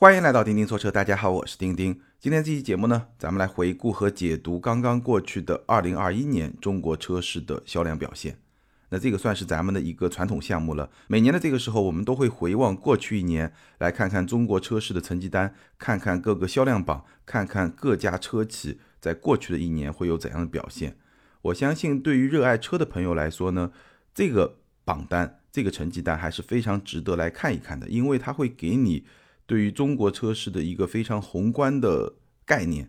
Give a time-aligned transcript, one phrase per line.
[0.00, 2.00] 欢迎来到钉钉说车，大家好，我是钉钉。
[2.18, 8.38] 今天这期节目呢，咱们来回顾和解读刚刚过去的二零二一年中国车市的销量表现。
[8.88, 10.88] 那这个算是咱们的一个传统项目了。
[11.06, 20.96] 每年的这个时候，我们都会回望过去一年，来看看中国车市的成绩单，看看各个销量榜，看看各家车企在过去的一年会有怎样的表现。
[21.42, 23.70] 我相信，对于热爱车的朋友来说呢，
[24.14, 29.04] 这个榜单、这个成绩单还是非常值得来看一看的，因为它会给你。
[29.50, 32.14] 对于中国车市的一个非常宏观的
[32.46, 32.88] 概念，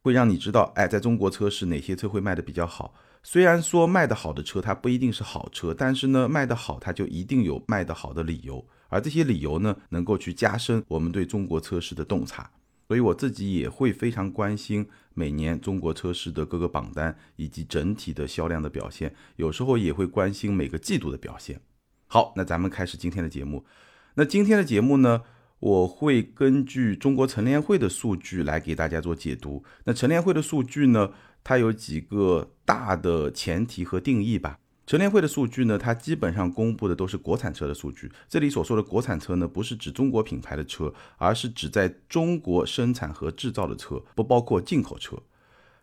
[0.00, 2.94] 会让你知道，哎，在中国车市哪些车会卖的比较好。
[3.22, 12.50] 虽然说卖的好的车它不一定是好车，但是呢，卖的好它就一定有卖的好的理由，而这些理由呢，能够去加深我们对中国车市的洞察。
[12.88, 21.60] 所以我自己也会非常关心每年中国车市的各个榜单以及整体的销量的表现，有时候也会关心每个季度的表现。
[22.06, 23.66] 好，那咱们开始今天的节目。
[24.14, 25.20] 那今天的节目呢？
[25.58, 29.64] 我会根据中国乘联会的数据来给大家做解读。
[29.84, 34.58] 那乘联会的数据呢，它有几个大的前提和定义吧。
[34.86, 38.12] 乘联会的数据呢，它基本上公布的都是国产车的数据。
[38.28, 45.16] 这里所说的国产车呢，不是指中国品牌的车，而是指在中国生产和制造的车，不包括进口车。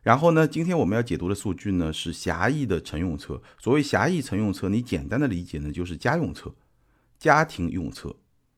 [0.04, 3.42] 然后呢，今天我们要解读的数据呢，是狭义的乘用车。
[3.58, 6.54] 所谓狭义乘用车，你简单的理解呢，就是家用车、
[7.18, 8.16] 家庭用车。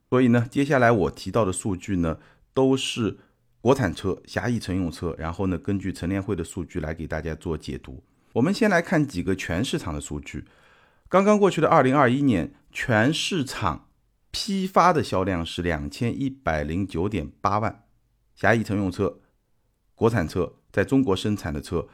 [0.08, 2.18] 所以呢，接下来我提到的数据呢，
[2.54, 3.18] 都是
[3.60, 5.14] 国产车、狭义乘用车。
[5.18, 8.02] 然后呢，根据乘联会的数据来给大家做解读。
[8.34, 10.44] 我们先来看几个全市场的数据。
[11.08, 13.88] 刚刚过去的二零二一年，全市场
[14.30, 17.84] 批发的销量是两千一百零九点八万，
[18.34, 19.20] 狭义乘用车、
[19.94, 21.88] 国产车在中国生产的车。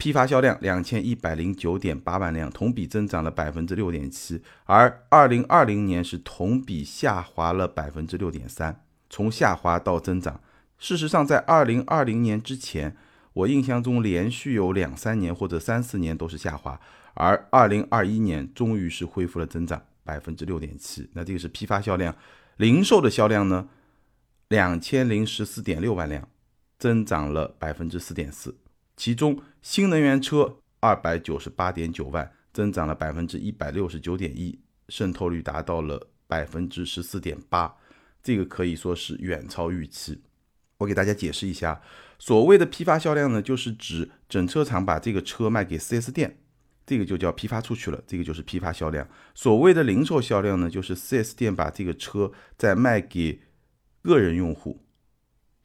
[0.00, 10.40] 批发销量两千一百零九点八万辆，同比增长了百分之六点七，而二零二零年是同比下滑了百分之六点三，从下滑到增长。
[10.78, 12.96] 事实上，在二零二零年之前，
[13.34, 16.80] 我印象中连续有两三年或者三四年都是下滑，
[17.12, 21.10] 而二零二一年终于是恢复了增长，百分之六点七。
[21.12, 22.16] 那这个是批发销量，
[22.56, 23.68] 零售的销量呢？
[24.48, 26.26] 两千零十四点六万辆，
[26.78, 28.56] 增长了百分之四点四。
[29.00, 37.74] 其中，新能源车二百九十八点九万，增长了百分之一百六十九点一，渗透率达到了百分之十四点八，
[38.22, 40.20] 这个可以说是远超预期。
[40.76, 41.80] 我给大家解释一下，
[42.18, 46.36] 所谓的批发销量呢，就是指整车厂把这个车卖给 4S 店，
[46.84, 49.08] 这个就叫批发出去了，这个就是批发销量。
[49.34, 53.40] 所谓的零售销量呢，就是 4S 店把这个车再卖给
[54.02, 54.84] 个人用户，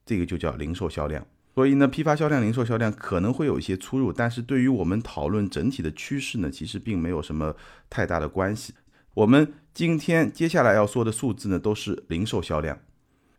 [0.06, 1.28] 这个就叫零售销量。
[1.56, 7.56] 所以呢，批发销量、零售销量可能会有一些出入，但是对于我们讨论整体的趋势呢，其实并没有什么
[7.90, 8.74] 太大的关系。
[9.14, 12.78] 我们今天接下来要说的数字呢，都是零售销量。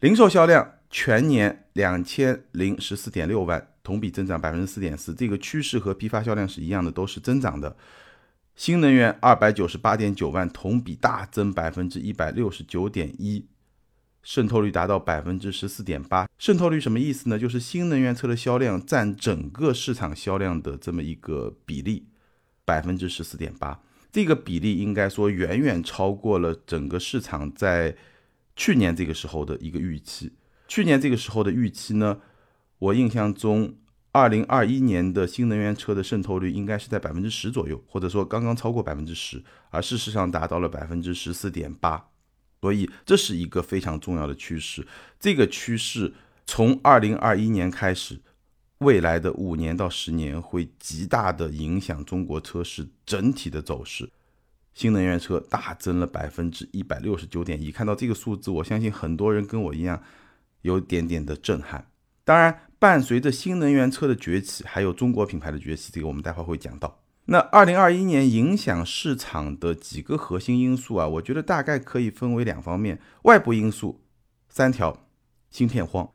[0.00, 7.76] 零售销量全年两千零十四点六万，同比增长百分之四点四，这个趋势和批发销量是一样的，都是增长的。
[8.54, 13.46] 新能源二百九十八点九万，同比大增百分之一百六十九点一。
[14.26, 17.38] 渗透率达到百分之十四点八，渗透率什么意思呢？
[17.38, 22.08] 就是新能源车的销量占整个市场销量的这么一个比例，
[22.64, 27.96] 百分之十四点八，这个比例应该说远远超过了整个市场在
[28.56, 30.32] 去年这个时候的一个预期。
[30.66, 32.18] 去年这个时候的预期呢，
[32.80, 33.76] 我印象中，
[34.10, 42.08] 二零二一年的新能源车的渗透率应该是在百分之十左右，或者说刚刚超过百分之十，而事实上达到了百分之十四点八。
[42.66, 44.84] 所以这是一个非常重要的趋势，
[45.20, 46.12] 这个趋势
[46.46, 48.20] 从二零二一年开始，
[48.78, 54.10] 未来的五年到十年会极大的影响中国车市整体的走势。
[54.74, 60.02] 新能源车大增了百分之一百六十九点一，看到这个数字，我相信很多人跟我一样
[60.62, 61.86] 有点点的震撼。
[62.24, 66.98] 当然，伴随着新能源车的崛起，还有中国品牌的崛起，这个我们待会会讲到。
[67.28, 73.00] 那二零二一年影响市场的几个核心因素啊，我觉得大概可以分为两方面。
[73.22, 74.00] 外部因素
[74.48, 75.04] 三条，
[75.50, 76.08] 芯片荒，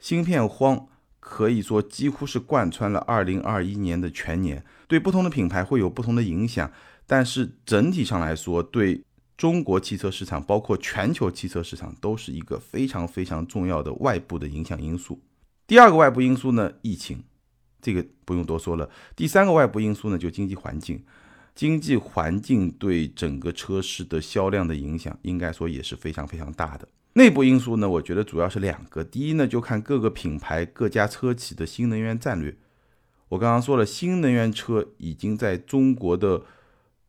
[0.00, 0.88] 芯片荒
[1.20, 6.72] 可以说几乎是贯穿了二零二一年的全年，对不同的品牌会有不同的影响，
[7.06, 9.04] 但是整体上来说，对
[9.36, 15.20] 中国汽车市场，包括全球汽车市场，都是一个非常非常重要的外部的影响因素。
[15.68, 17.22] 第二个外部因素呢，疫情。
[17.86, 18.90] 这个不用多说了。
[19.14, 21.00] 第三个外部因素呢，就经济环境。
[21.54, 26.88] 经济环境对整个车市的销量的影响，应该说也是非常非常大的。
[27.12, 29.04] 内部因素呢，我觉得主要是两个。
[29.04, 32.56] 第一呢，就看各个品牌、各家车企的新能源战略。
[33.28, 36.42] 我刚刚说了，新能源车已经在中国的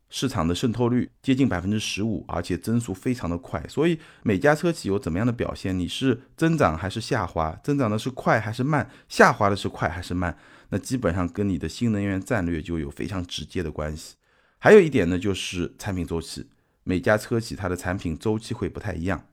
[0.09, 3.61] 市场的渗透率接近百分之十五，而且增速非常的快。
[3.67, 7.59] 所以每家车企有怎么样的表现，你是增长还是下滑？
[7.63, 8.89] 增长的是快还是慢？
[9.09, 10.37] 下滑的是快还是慢？
[10.69, 14.15] 那基本上跟你的新能源战略就有非常直接的关系。
[14.59, 16.47] 还有一点呢，就是产品周期，
[16.83, 19.25] 每家车企它的产品周期会不太一样。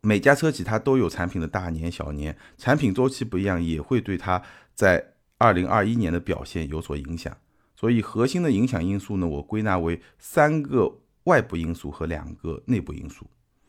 [0.00, 4.42] 每家车企它都有产品的大年小年，产品周期不一样，也会对它
[4.74, 7.36] 在二零二一年的表现有所影响。
[7.76, 13.26] 所以核心的影响因素呢，我归纳为三个外部因素和两个内部因素。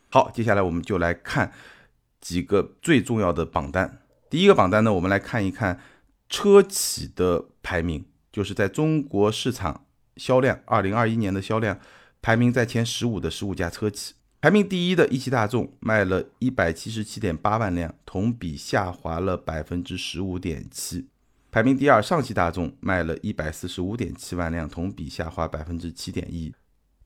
[0.09, 1.51] 好，接下来我们就来看
[2.21, 3.99] 几个最重要的榜单。
[4.29, 5.79] 第一个榜单呢，我们来看一看
[6.33, 9.85] 车企的排名，就是在中国市场
[10.17, 11.79] 销量二零二一年的销量
[12.23, 14.15] 排名在前十五的十五家车企。
[14.41, 21.07] 排名第一的一汽大众卖了一百七十七点八万辆，同比下滑了百分之十五点七。
[21.51, 26.51] 排名第二，上汽大众卖了一百四十五点七万辆，同比下滑百分之七点一。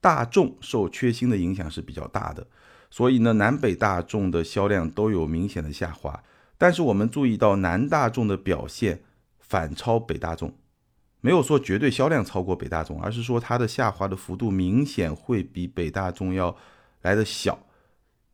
[0.00, 2.46] 大众受缺芯的影响是比较大的，
[2.90, 6.24] 所以呢，南北大众的销量都有明显的下滑。
[6.56, 9.02] 但是我们注意到南大众的表现
[9.48, 10.54] 反超北大众，
[11.20, 16.56] 没有说绝对销量超过北大众，而是说它的下滑的幅度明显会比北大众要。
[17.02, 17.66] 来的小，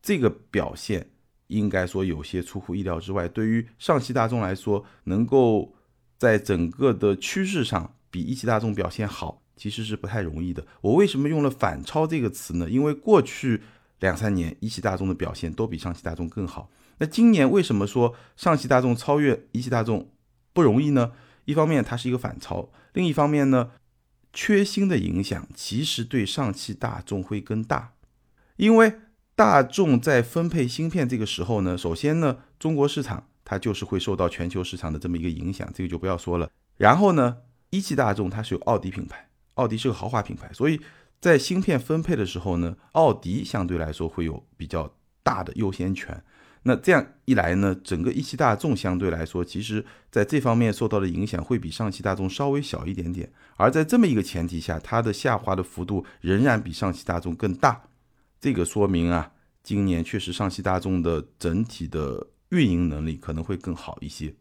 [0.01, 1.11] 这个表现
[1.49, 3.29] 应该说有些出乎意料之外。
[3.29, 5.75] 对于上汽大众来说，能够
[6.17, 10.67] 在整个的趋势上比一汽大众表现好，其实是不太容易的。
[10.81, 12.71] 我为什么用了“反超”这个词呢？
[12.71, 13.63] 因为过去
[14.01, 16.71] 两三年一汽大众的表现都比上汽大众更好。
[16.97, 20.09] 那今年为什么说上汽大众超越一汽大众
[20.55, 21.13] 不容易呢？
[21.45, 23.73] 一方面它是一个反超，另一方面呢，
[24.33, 27.93] 缺芯的影响其实对上汽大众会更大。
[28.57, 28.95] 因为
[29.35, 36.49] 大众在分配芯片这个时候呢，首先呢，中国市场它就是会受到全球市场的这么一个影响，这个就不要说了。
[36.79, 37.39] 然后呢，
[37.71, 40.81] 一汽大众它是有奥迪品牌，奥迪是个豪华品牌，所以
[41.21, 46.25] 在芯片分配的时候呢，奥迪相对来说会有比较大的优先权。
[46.67, 53.31] 那这样一来呢，整个一汽大众相对来说，其实在这方面受到的影响会比上汽大众稍微小一点点。
[53.57, 57.83] 而在这么一个前提下，它的下滑的幅度仍然比上汽大众更大。
[58.41, 59.33] 这个说明啊，
[59.63, 64.35] 今年确实上汽大众的整体的运营能力可能会更好一些。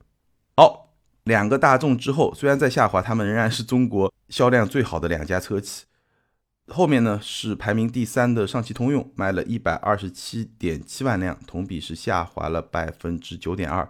[0.55, 0.93] 好，
[1.25, 5.83] 两个大众之后，虽然在下滑，他们仍然是中国销量最好的两家车企。
[6.67, 13.89] 后面呢是排名第三的上汽通用，卖了一百二十七点七万辆，同比是下滑了百分之九点二。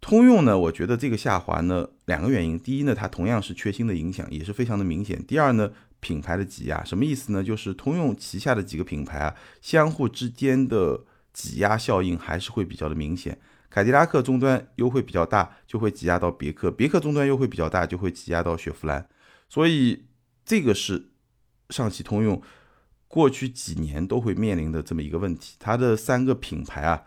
[0.00, 2.58] 通用呢，我觉得这个下滑呢，两个原因。
[2.58, 5.24] 第一呢，它同样是缺芯的影响，也是非常的明显。
[5.26, 5.72] 第二呢。
[6.00, 7.42] 品牌的挤压什么意思呢？
[7.42, 13.38] 就是通用旗下的几个品牌啊，相互之间的挤压效应还是会比较的明显。
[13.70, 19.08] 凯迪拉克终端优惠比较大，就会挤压到别克；别克终端优惠比较大，就会挤压到雪佛兰。
[19.48, 20.04] 所以
[20.44, 21.06] 这个是
[21.70, 22.40] 上汽通用
[23.08, 25.56] 过去几年都会面临的这么一个问题。
[25.58, 27.04] 它的三个品牌啊，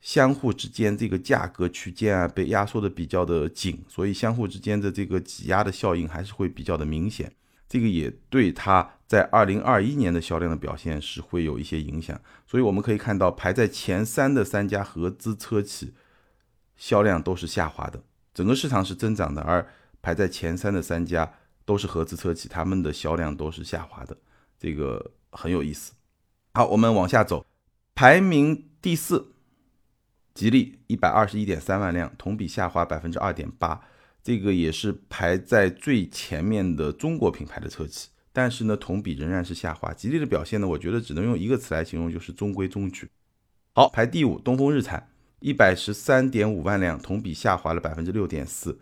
[0.00, 7.32] 相互之间这个价格区间啊被压缩的比较的紧，所以相互之间的这个挤压的效应还是会比较的明显。
[7.68, 15.94] 这个也对它在二零二一年的销量的表现是会有一些影响，所以我们可以看到排在前三的三家合资车企
[16.76, 18.02] 销量都是下滑的，
[18.34, 19.66] 整个市场是增长的，而
[20.02, 21.32] 排在前三的三家
[21.64, 24.16] 都是合资车企，他们的销量都是下滑的，
[24.58, 25.92] 这个很有意思。
[26.54, 27.46] 好，我们往下走，
[27.94, 29.32] 排名第四，
[30.34, 33.80] 吉利一百二十一点三万辆，同比下滑百分之二点八。
[34.22, 39.92] 这个也是排在最前面的中国品牌的车企，但是呢，同比仍然是下滑。
[39.92, 43.08] 吉利的表现呢，我觉得只能用一个词来形容，就是中规中矩。
[43.74, 45.08] 好，排第五，东风日产
[45.40, 48.78] 一百十三点五万辆，同比下滑了百分之六点四。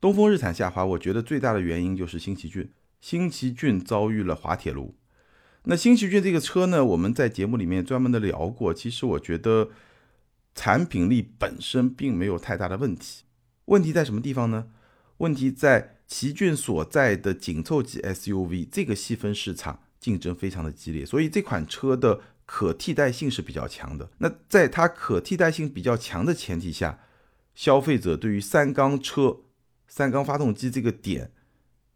[0.00, 2.70] 东风日产下滑，我觉得最大的原因就是新奇骏，
[3.00, 4.94] 新奇骏遭遇了滑铁卢。
[5.64, 9.70] 那新奇骏这个车呢，我们在节目里面专门的聊过，其实我觉得
[10.54, 13.22] 产品力本身并没有太大的问题。
[13.66, 14.66] 问题在什么地方呢？
[15.18, 24.10] 问题在奇骏所在的紧凑级 SUV 这个细分市场竞争非常的激烈，所以这款车的可替代性是比较强的。
[24.18, 26.98] 那在它可替代性比较强的前提下，
[27.54, 29.38] 消费者对于三缸车、
[29.94, 31.30] 三缸发动机这个点，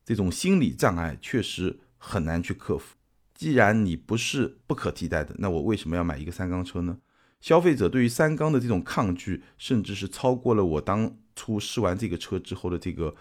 [0.04, 2.94] 这种心理障碍确实很难去克服。
[3.34, 7.00] 既然你不是不可替代的，那我为什么要买一个三缸车呢？
[7.40, 11.18] 消费者对于三缸的这种抗拒，甚至是超过了我当。
[11.34, 13.16] 初试完这个车之后的这个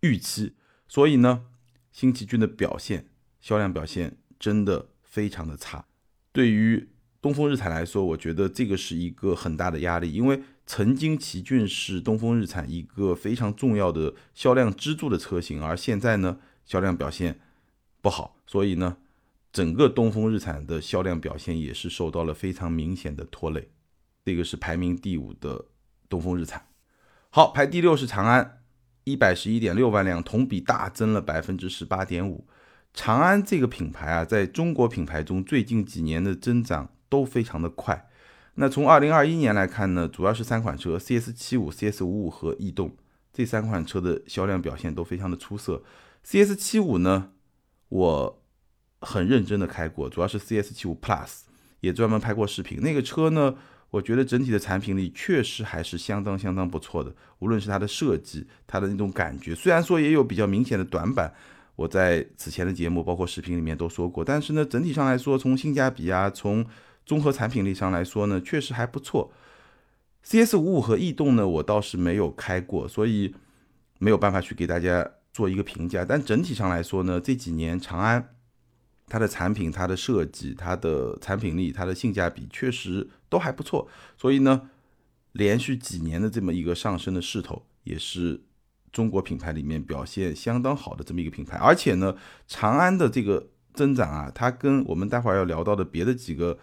[0.00, 0.56] 预期，
[0.88, 1.46] 所以呢，
[1.92, 3.06] 新奇骏的表现
[3.40, 5.86] 销量表现真的非常的差。
[6.32, 6.88] 对于
[7.24, 17.40] 东风日产来说，我觉得这个是一个很大的压力，因为曾经奇骏是东风日产一个非常重要的销量支柱的车型，而现在呢，销量表现
[18.02, 18.98] 不好，所以呢，
[19.50, 23.70] 整个东风日产的销量表现也是受到了非常明显的拖累。
[24.26, 25.64] 这个是排名第五的
[26.10, 26.66] 东风日产。
[27.30, 28.60] 好，排第六是长安，
[29.04, 32.46] 一百十一点六万辆，同比大增了百分之十八点五。
[32.92, 38.08] 长安这个品牌啊，在中国品牌中最近几年的增长都非常的快。
[38.56, 42.90] 那从二零二一年来看呢，主要是三款车：CS 七五、CS 五五和逸动
[43.32, 45.80] 这三款车的销量表现都非常的出色。
[46.24, 47.30] CS 七五呢，
[47.88, 48.42] 我
[49.00, 51.42] 很认真的开过，主要是 CS 七五 Plus，
[51.80, 52.80] 也专门拍过视频。
[52.80, 53.54] 那个车呢，
[53.90, 61.32] 我觉得整体的产品力确实还是相当相当不错的，无论是它的设计，它的那种感觉，虽然说也有比较明显的短板。
[61.76, 66.64] 我在此前的节目，包括视频里面都说过，但是呢，整体上来说，从性价比啊，从
[67.04, 69.32] 综合产品力上来说呢，确实还不错。
[70.22, 73.34] CS 五五和逸动呢，我倒是没有开过，所以
[73.98, 76.04] 没有办法去给大家做一个评价。
[76.04, 78.34] 但整体上来说呢，这几年长安
[79.06, 84.70] 它的产品、它的设计、它的产品力、它的性价比确实都还不错，所以呢，
[85.32, 88.42] 连续几年的这么一个上升的势头也是。
[88.92, 92.14] 中国品牌里面表现相当好的这么一个品牌，而且呢，
[92.46, 96.56] 长安的这个增长啊，它跟我们待会儿要聊到的别的几个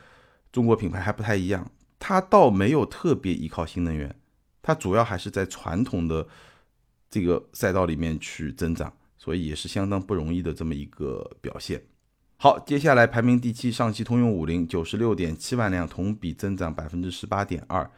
[0.51, 4.15] 中国品牌还不太一样，它倒没有特别依靠新能源，
[4.61, 6.27] 它主要还是在传统的
[7.09, 11.81] 这个赛道里面去增长，所以也是相当不容易的这么一个表现。
[12.37, 17.89] 好，接下来排名第七，上汽通用五菱九十六点七万辆，同比增长百分之十八点二。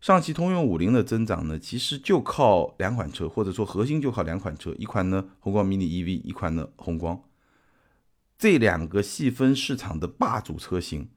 [0.00, 7.22] 上汽通用五菱的增长呢，其实就靠两款车，或者说核心就靠两款车，一款呢宏光 mini EV，一款呢宏光，
[8.38, 11.10] 这两个细分市场的霸主车型，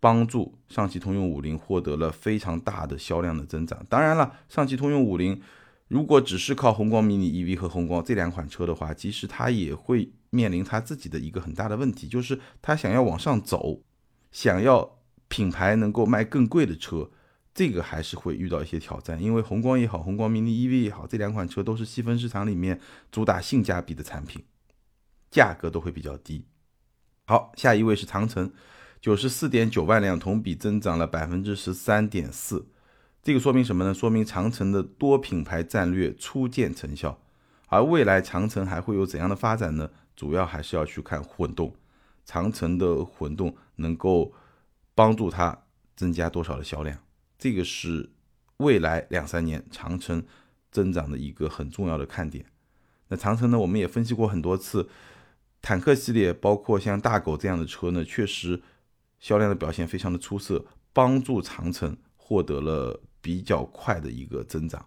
[0.00, 3.84] 帮助上汽通用五菱获得了非常大的销量的增长。
[3.88, 5.40] 当然了，上汽通用五菱
[5.88, 13.82] 如果只是靠宏光 mini EV 和宏光这两款车的话，其实它也会面临它自己的一个很大的问题，就是它想要往上走，
[14.30, 17.10] 想要品牌能够卖更贵的车。
[17.54, 22.78] 这个还是会遇到一些挑战，因为宏光也好，宏光 mini EV 也好，这两款车都是细分市场里面
[23.10, 24.44] 主打性价比的产品，
[25.28, 26.44] 价格都会比较低。
[27.26, 28.52] 好，下一位是长城，
[29.00, 32.66] 九十四点九万辆，同比增长了百分之十三点四。
[33.22, 33.94] 这个说明什么呢？
[33.94, 37.20] 说明长城的多品牌战略初见成效。
[37.66, 39.90] 而未来长城还会有怎样的发展呢？
[40.16, 41.74] 主要还是要去看混动，
[42.24, 44.32] 长城的混动能够
[44.94, 45.64] 帮助它
[45.94, 46.98] 增加多少的销量。
[47.38, 48.10] 这个是
[48.56, 50.24] 未来两三年长城
[50.72, 52.46] 增长的一个很重要的看点。
[53.08, 54.88] 那长城呢，我们也分析过很多次，
[55.62, 58.60] 坦克系列包括像大狗这样的车呢，确实
[59.18, 64.86] 销量的表现非常的出色，帮助长城获得了比较快的一个增长。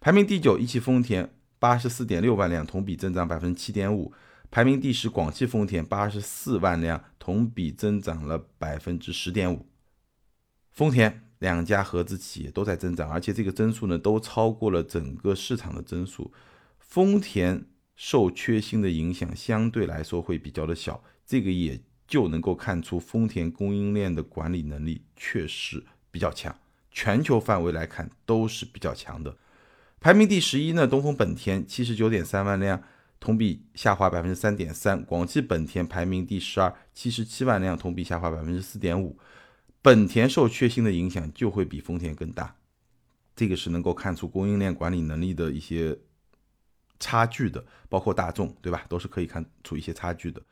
[0.00, 4.12] 排名第九，一汽丰田八十四点六万辆，同比增长百分之七点五。
[4.50, 9.66] 排名第十，广汽丰田八十四万辆，同比增长了百分之十点五。
[10.70, 11.28] 丰田。
[11.42, 16.32] 两家合资企业都在增长，而且这个增速呢都超过了整个市场的增速。
[16.78, 21.80] 丰田受缺芯的影响相对来说会比较的小，这个也
[22.12, 26.54] 就能够看出丰田供应链的管理能力确实比较强。
[26.90, 29.34] 全球范围来看都是比较强的。
[29.98, 32.82] 排名第十一呢，东风本田七十九点三万辆，
[33.18, 35.02] 同比下滑百分之三点三。
[35.02, 39.18] 广汽本田排名第十二，七十七万辆，同比下滑百分之四点五。
[39.80, 42.54] 本田受缺芯的影响就会比丰田更大，
[43.34, 45.96] 这个是能够看出供应链管理能力的一些
[47.00, 48.84] 差距的，包括大众，对吧？
[48.90, 50.42] 都是可以看出一些差距的。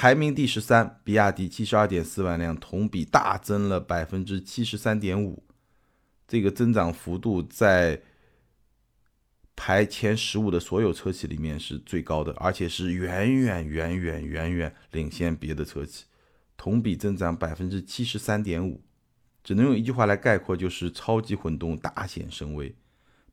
[0.00, 5.44] 排名第十三，比亚迪七十二点四万辆，同比大增了百分之七十三点五，
[6.26, 8.00] 这个增长幅度在
[9.54, 16.06] 排前十五的所有车企里面是最高的，而且是远远远远远远领先别的车企。
[16.56, 18.80] 同比增长百分之七十三点五，
[19.44, 22.74] 只能用一句话来概括，就是超级混动大显神威。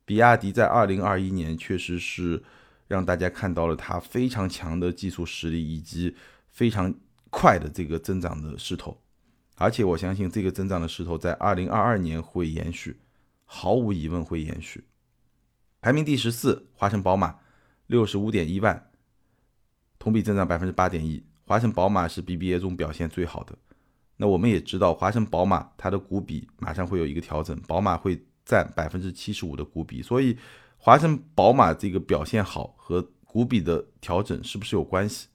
[0.04, 2.44] 比亚迪在二零二一年确实是
[2.90, 6.14] 让大家看到了它非常强的技术实力以及
[6.58, 6.92] 非常
[7.30, 9.00] 快的这个增长的势头，
[9.58, 13.00] 而且我相信这个增长的势头在二零二二年会延续，
[13.46, 14.84] 毫无疑问会延续。
[15.82, 17.38] 排名第十四，华晨宝马
[17.86, 18.90] 六十五点一万，
[20.00, 21.24] 同比增长百分之八点一。
[21.46, 23.56] 华晨宝马是 BBA 中表现最好的。
[24.16, 30.36] 那我们也知道，华晨宝马它的股比马上会有一个调整，宝马会占百分之七十五的股比，所以
[30.80, 35.28] 华晨宝马这个表现好和股比的调整是不是有关系？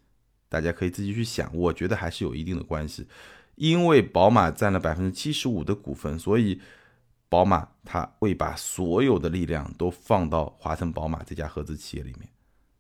[0.53, 1.51] 大家可以自己去想。
[1.57, 3.07] 我觉得还是有一定的关系，
[3.55, 6.61] 因为宝马占了百分之七十五的股份，所以
[7.29, 12.29] 宝马它会把所有的力量都放到华晨宝马这家合资企业里面，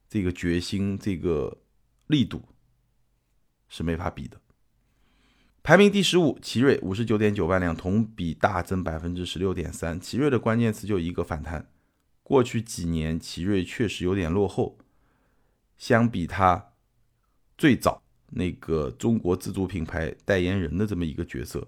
[0.08, 1.58] 这个决心，这个。
[2.08, 2.42] 力度
[3.68, 4.38] 是没法比的。
[5.62, 9.98] 排名第十五，奇瑞五十九点九万辆，同比大增百分之十六点三。
[9.98, 11.70] 奇瑞的关键词就一个反弹。
[12.22, 14.76] 过去几年，奇瑞确实有点落后，
[15.78, 16.71] 相比它
[17.56, 21.66] 最早那个中国自主品牌代言人的这么一个角色，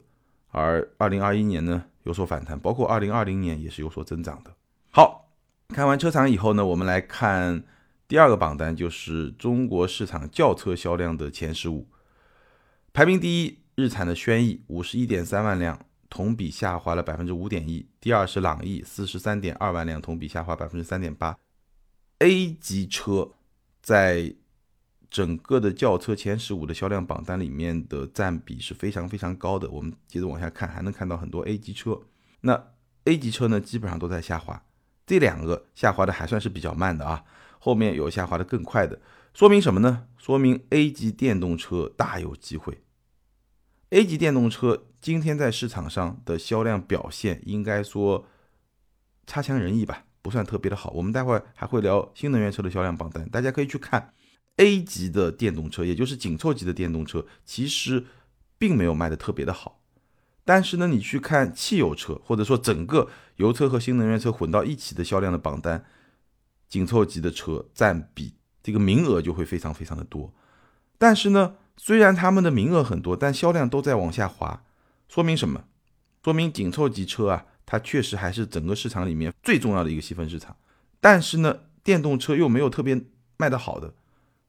[0.49, 4.55] 而二零二一年呢有所反弹，包括二零二零年也是有所增长的。
[4.91, 5.31] 好
[5.69, 7.65] 看完车厂以后呢，我们来看
[8.09, 11.87] 第二个榜单，就是中国市场轿车销量的前十五，
[12.93, 15.79] 排名第一，日产的轩逸五十一点三万辆。
[16.11, 21.37] 同比下滑了百分之五点一，第二是朗逸四十三点二万辆，同比下滑百分之三点八。
[22.21, 23.33] A 级车
[23.83, 24.33] 在
[25.15, 29.71] 整个的轿车前十五的销量榜单里面的占比是非常非常高的。
[29.71, 32.01] 我们接着往下看，还能看到很多 A 级车。
[32.41, 32.61] 那
[33.05, 34.61] A 级车呢，基本上都在下滑，
[35.07, 37.23] 这两个下滑的还算是比较慢的啊，
[37.61, 39.01] 后面有下滑的更快的，
[39.33, 40.09] 说明什么呢？
[40.19, 42.83] 说明 A 级电动车大有机会。
[43.91, 44.87] A 级电动车。
[45.01, 48.27] 今天在市场上的销量表现，应该说
[49.29, 50.91] 差强人意吧，不算特别的好。
[50.91, 54.13] 我们待会还会聊新能源车的销量榜单，大家可以去看
[54.57, 58.05] A 级的电动车，也就是紧凑级的电动车，其实
[58.57, 59.81] 并没有卖的特别的好。
[60.45, 65.85] 但是呢，你去看汽油车，或者说整个油车和新能源车混到一起的销量的榜单，
[66.69, 70.33] 紧凑级的车占比这个名额就会非常非常的多。
[70.99, 74.63] 但是呢，虽然他们的名额很多，但销量都在往下滑。
[75.09, 75.65] 说明什么？
[76.23, 80.57] 说明紧凑级车啊，它确实还是整个市场里面最重要的一个细分市场。
[81.01, 83.01] 但是呢，电动车又没有特别
[83.37, 83.95] 卖得好的，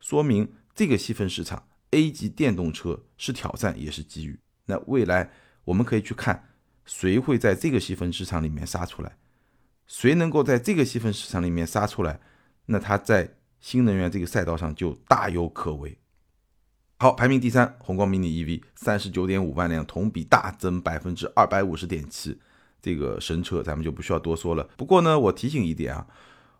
[0.06, 4.40] 说明这个细分市场 A 级电动车是挑战也是机遇。
[4.68, 5.32] 那未来
[5.64, 6.50] 我们可以去看
[6.86, 9.18] 谁会在这个细分市场里面杀出来，
[9.88, 12.20] 谁能够在这个细分市场里面杀出来，
[12.68, 15.98] 那它在新能源这个赛道上就大有可为。
[17.00, 22.40] 好，排名第三，宏光 mini EV 三十九点五万辆，同比大增百分之二百五十点七，
[22.80, 24.70] 这个神车咱们就不需要多说了。
[24.78, 26.06] 不过呢，我提醒一点啊，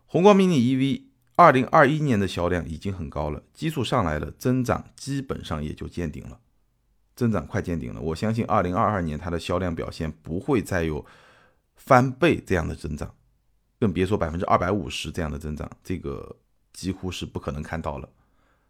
[0.06, 1.02] 宏光 mini EV
[1.36, 6.40] 二零二一年的销量已经很高了，基数上来了，增长基本上也就见顶了，
[7.14, 8.00] 增长快见顶了。
[8.00, 11.04] 我相信二零二二年它的销量表现不会再有
[11.76, 13.14] 翻倍这样的增长，
[13.78, 16.36] 更别说百分之二百五十这样的增长，这个
[16.72, 18.08] 几乎是不可能看到了。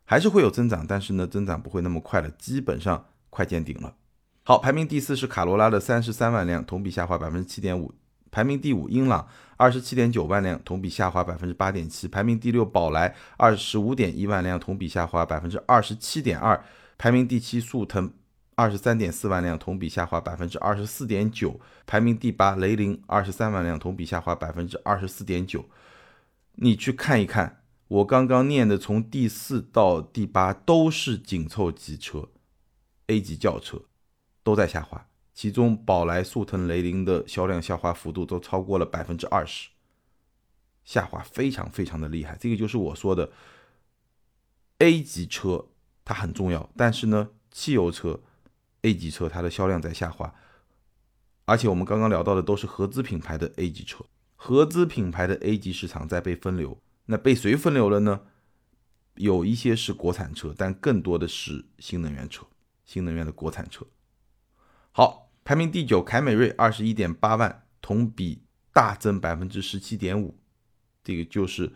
[0.05, 3.95] 还是会有增长，但是呢，增长不会那么快了，基本上快见顶了。
[4.43, 7.95] 好，排名第四是卡罗拉的三十三万辆，同比下滑百分之七点五。
[8.37, 12.07] 排名第五，英朗二十七点九万辆，同比下滑百分之八点七。
[12.07, 16.63] 排名第六，宝来二十五点一万辆，同比下滑百分之二十七点二。
[16.99, 18.13] 排名第七，速腾
[18.55, 21.59] 二十三点四万辆，同比下滑百分之二十四点九。
[21.87, 25.65] 排名第八，雷凌二十三万辆，同比下滑百分之二十四点九。
[26.57, 27.63] 你去看一看。
[27.89, 32.29] 我刚刚念的从第四到第八都是紧凑级车
[33.07, 33.81] ，A 级轿车
[34.43, 39.69] 都在下滑，其中宝来、速腾、雷凌的销量下滑幅度都超过了百分之二十，
[40.83, 42.39] 下滑非常非常的厉害。
[42.41, 43.31] 这个就是我说的
[44.79, 45.67] A 级车
[46.07, 48.19] 它很重要，但是呢，汽油车
[48.81, 50.35] A 级车它的销量在下滑，
[51.45, 56.81] 而且我们刚刚聊到的都是合资品牌的 A 级车，合资品牌的 A 级市场在被分流。
[57.05, 58.23] 那被谁分流了呢？
[59.17, 62.47] 有一些是国产车，但更多的是新能源车，
[62.87, 63.87] 新能源的国产车。
[64.93, 70.37] 好，排名第九，凯美瑞二十一点八万，同比大增百分之十七点五，
[71.05, 71.73] 这个就是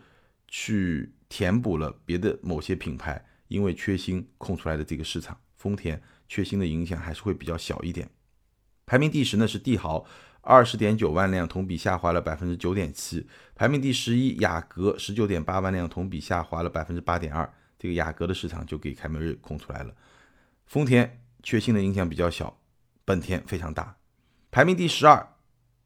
[0.49, 5.39] 去填补了别的某些品牌因为缺芯空出来的这个市场。
[5.55, 8.09] 丰田缺芯的影响还是会比较小一点。
[8.85, 10.05] 排名第十呢是帝豪。
[10.41, 14.35] 二十点九万辆，同比下滑了百分之九点七，排名第十一。
[14.39, 17.49] 雅阁十九点八万辆，同比下滑了百分之八点二。
[17.79, 19.95] 这个雅阁的市场就给凯美瑞空出来了。
[20.65, 22.59] 丰田缺芯的影响比较小，
[23.05, 23.97] 本田非常大。
[24.49, 25.35] 排名第十二，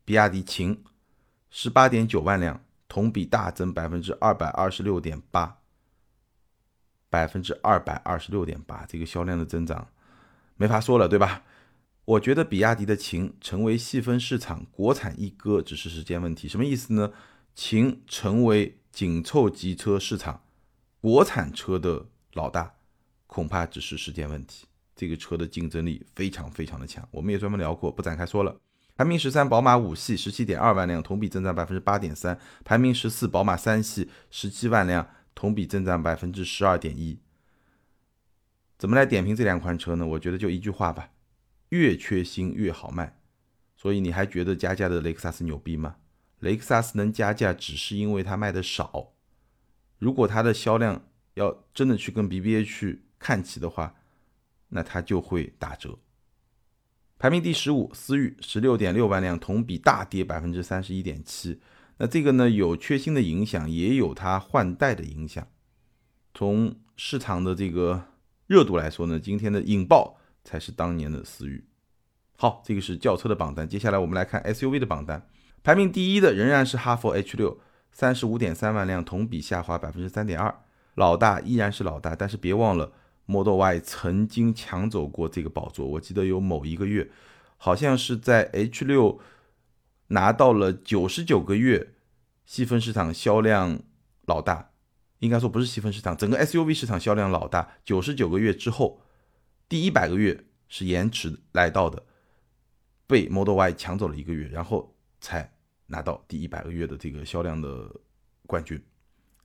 [0.04, 0.84] 比亚迪秦
[1.50, 5.60] 十八点九万辆，同比大增百分之二百二十六点八，
[7.10, 9.88] 百分之二百二十六点八，这个销量的增长
[10.58, 11.44] 没法说了，对吧？
[12.06, 16.48] 我觉得比亚迪的秦成为细分市场国产一哥只是时间问题。
[16.48, 17.12] 什么意思呢？
[17.56, 20.44] 秦成为紧凑级车市场
[21.02, 22.76] 国产车的老大，
[23.26, 24.68] 恐怕只是时间问题。
[24.96, 28.60] 这个车的竞争力非常非常的强，我们也专门聊过，不展开说了。
[28.96, 32.40] 排名十三，宝马五系十七点二万辆，同比增长百分之八点三。
[32.64, 35.06] 排名十四，宝马三系十七万辆，
[35.36, 37.20] 同比增长百分之十二点一。
[38.78, 40.08] 怎么来点评这两款车呢？
[40.08, 41.12] 我觉得就一句话吧。
[41.70, 43.20] 越缺芯越好卖，
[43.76, 45.98] 所以你还觉得加价的雷克萨斯牛逼吗？
[46.40, 49.14] 雷克萨斯能加价，只是因为它卖的少。
[49.98, 53.96] 如果它的销量要真的去跟 BBA 去看齐的话，
[54.76, 55.98] 那它就会打折。
[57.18, 61.62] 排名第十五，思域十六点六万辆，同比大跌百分之三十一点七。
[61.98, 65.48] 那这个呢，有缺芯的影响，也有它换代的影响。
[66.34, 68.04] 从市场的这个
[68.48, 71.64] 热度来说呢，今天的引爆才是当年的思域。
[72.36, 73.66] 好，这个是轿车的榜单。
[73.66, 75.26] 接下来我们来看 SUV 的榜单，
[75.64, 77.62] 排名第一的仍然是哈弗 H 六，
[77.94, 80.54] 三十五点三万辆，同比下滑百分之三点二。
[80.96, 82.92] 老大依然是老大，但是别忘了。
[83.26, 87.10] Model Y 曾经抢走过这个宝座，我记得有某一个月，
[87.58, 89.20] 好像是在 H6
[90.08, 91.94] 拿到了九十九个月
[92.46, 93.80] 细分市场销量
[94.26, 94.72] 老大，
[95.20, 99.02] 应该说不是细分市场，整个 SUV 市场销量老大，九十九个月之后，
[99.68, 102.04] 第一百个月是延迟来到的，
[103.08, 105.52] 被 Model Y 抢走了一个月，然后才
[105.88, 107.92] 拿到第一百个月的这个销量的
[108.46, 108.80] 冠军。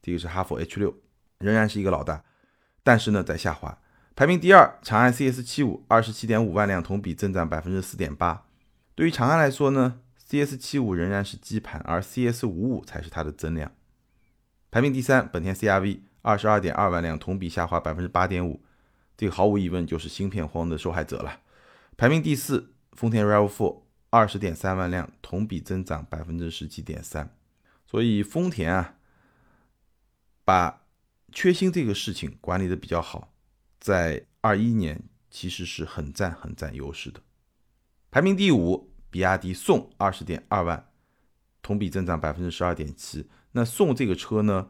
[0.02, 0.94] 这个是哈弗 H6，
[1.38, 2.22] 仍然是一个老大。
[2.90, 3.78] 但是呢，在下滑，
[4.16, 8.44] 排名第二，长安 CS 七五二十七点五万辆，同比增长百分之四点八。
[8.96, 13.70] 对于长安来说呢，CS 七五仍然是基盘，而 CS 五五才是它的增量。
[14.72, 18.60] 排名第三，本田 CRV 二十二点二万辆，同比下滑百分之八点五。
[19.16, 21.38] 这个毫无疑问就是芯片荒的受害者了。
[21.96, 27.32] 排名第四，丰田 RAV4 二十点三万辆，同比增长百分之十七点三。
[27.86, 28.94] 所以丰田啊，
[30.44, 30.79] 把
[31.32, 33.32] 缺芯这个事情管理的比较好，
[33.78, 37.20] 在二一年其实是很占很占优势的。
[38.10, 40.90] 排名第五，比亚迪宋二十点二万，
[41.62, 43.28] 同比增长百分之十二点七。
[43.52, 44.68] 那宋这个车呢，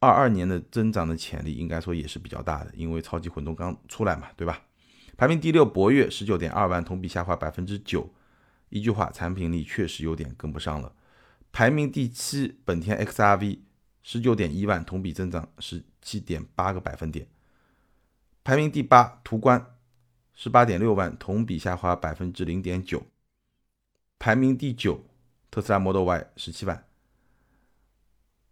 [0.00, 4.62] 二二年的增长的潜力应该说也是比较大的，因为超级混动刚出来嘛，对吧？
[5.16, 8.12] 排名第六，博越十九点二万，同比下滑百分之九。
[8.68, 10.94] 一句话，产品力确实有点跟不上了。
[11.52, 13.60] 排名第七，本田 XRV。
[14.04, 17.26] 十九点一万，同比增长十七点八个百分点，
[18.44, 19.18] 排名第八。
[19.24, 19.74] 途观
[20.34, 23.02] 十八点六万，同比下滑百分之零点九，
[24.18, 25.02] 排名第九。
[25.50, 26.84] 特斯拉 Model Y 十七万，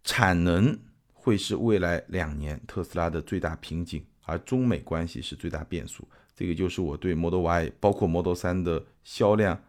[0.03, 0.79] 产能
[1.13, 6.07] 会是未来两年特斯拉的最大瓶颈，而中美关系是最大变数。
[6.33, 9.63] 这个就是我对 Model Y 包括 Model 三的销量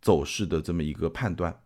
[0.00, 1.60] 走势的这么一个判断。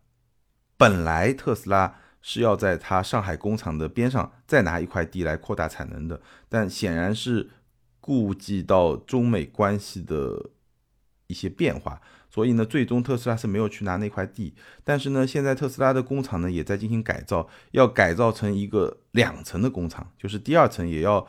[0.78, 2.00] 本来特斯拉。
[2.20, 7.50] 是要在它上海工厂的边上再拿一块地来扩大产能的，但显然是
[8.00, 10.50] 顾及到中美关系的
[11.26, 12.00] 一些变化，
[12.31, 14.54] 所以呢，最终特斯拉是没有去拿那块地。
[14.85, 21.26] 但是呢，现在特斯拉的工厂呢也在进行改造，要改造成一个两层的工厂，就是第二层也要。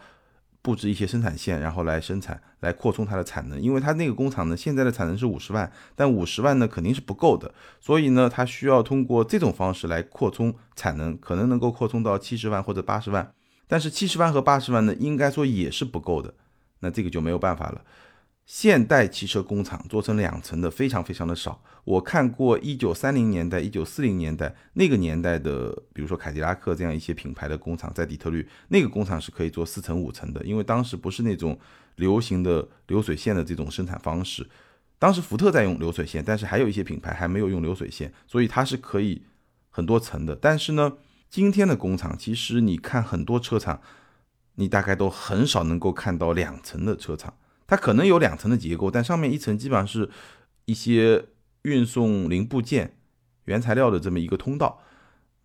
[0.61, 3.59] 布置一些生产线，然后来生产，来扩充它的产能。
[3.59, 13.31] 因为它那个工厂呢，现在的产能是五十万，但五十万呢肯定是不够的，所以呢，它需要通过这种方式来扩充产能，可能能够扩充到七十万或者八十万。
[13.67, 16.33] 但是七十万和八十万呢，应该说也是不够的，
[16.79, 17.81] 那这个就没有办法了。
[18.49, 21.61] 现代汽车工厂做成两层的非常非常的少。
[21.83, 31.59] 我看过一九三零年代、一九四零年代那个年代的，比如说凯迪拉克这样一些品牌的工厂，在底特律那个工厂是可以做四层五层的，因为当时不是那种
[31.97, 34.49] 流行的流水线的这种生产方式。
[34.97, 39.21] 当时福特在用流水线，但是还有一些品牌还没有用流水线，所以它是可以
[39.69, 40.35] 很多层的。
[40.35, 40.93] 但是呢，
[41.29, 43.79] 今天的工厂其实你看很多车厂，
[44.55, 47.35] 你大概都很少能够看到两层的车厂。
[47.69, 50.09] 它可能有两层的结构，但上面一层基本上是
[50.65, 51.27] 一些
[51.61, 52.97] 运送零部件、
[53.45, 54.81] 原材料的这么一个通道，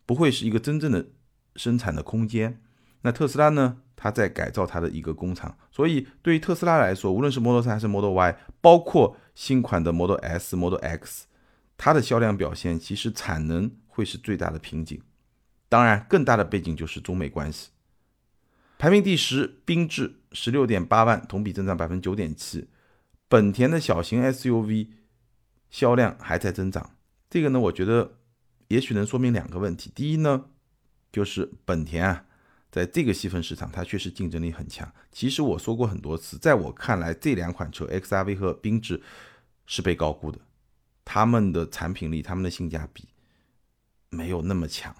[0.06, 1.06] 不会是一个真正的
[1.54, 2.62] 生产的空间。
[3.02, 3.76] 那特斯拉呢？
[3.96, 11.26] 它在改造它的一个工厂，所以对于特斯拉来说，无论是 Model 3还是 Model Y，包括新款的 Model S、Model X，
[11.78, 15.00] 它的销量表现其实产能会是最大的瓶颈。
[15.68, 17.70] 当然，更大的背景就是中美关系。
[18.76, 22.68] 排名第十，缤智十六点八万，同比增长百分之九点七。
[23.26, 24.88] 本田的小型 SUV
[25.70, 26.96] 销量还在增长，
[27.30, 28.18] 这个呢，我觉得
[28.68, 29.90] 也许能说明两个问题。
[29.94, 30.44] 第一呢，
[31.10, 32.26] 就是本田啊，
[32.70, 34.92] 在这个细分市场，它确实竞争力很强。
[35.10, 39.02] 其实我说过很多次，在我看来，这两款车 XRV 和缤智
[39.66, 40.38] 是被高估的，
[41.04, 43.08] 他们的产品力、他们的性价比
[44.10, 44.94] 没有那么强，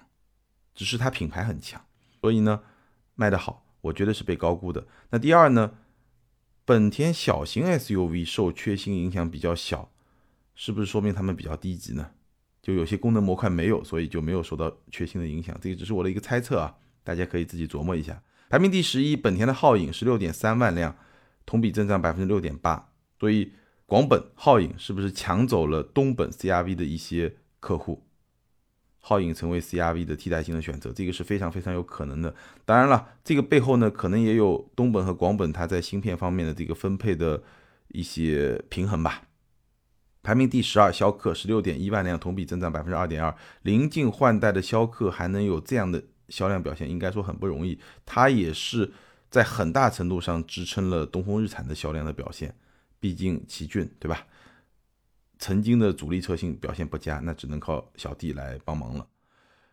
[0.73, 1.85] 只是它品牌很强，
[2.21, 2.63] 所以呢，
[3.15, 3.64] 卖得好。
[3.85, 4.85] 我觉得是被高估的。
[5.09, 5.71] 那第二呢？
[6.67, 9.91] 本田小型 SUV 受缺芯影响比较小，
[10.55, 12.09] 是不是说明他们比较低级呢？
[12.59, 15.55] 就有些功能模块没有，所以就没有受到缺芯的影响。
[15.61, 18.23] 这个只是我的一个猜测啊，大家可以自己琢磨一下。
[18.49, 20.95] 排名第十一，本田的皓影十六点三万辆，
[21.45, 22.89] 同比增长百分之六点八。
[23.19, 23.51] 所以
[23.85, 28.04] 广本皓影是不是抢走了东本 CRV 的一些客户？
[29.05, 32.33] 皓影成为 CRV 的替代性的选择，这个是非常非常有可能的。
[32.65, 37.43] 当然了，这个背后呢，可能也有东本和广本它在芯片方面的这个分配的
[37.89, 39.21] 一些平衡吧。
[40.23, 43.35] 排名第十二，逍客十六点一万辆，同比增长百分之二点二。
[43.61, 47.79] 临近换代的逍客还能有这样的销量表现，应该说很不容易。
[48.07, 48.91] 它也是
[49.29, 52.55] 在很大程度上支撑了东风日产的销量的表现。
[52.99, 54.25] 毕竟奇骏对吧？
[55.37, 59.07] 曾经的主力车型表现不佳，那只能靠小弟来帮忙了。